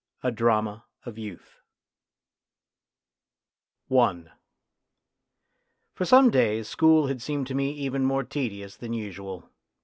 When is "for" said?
3.87-4.25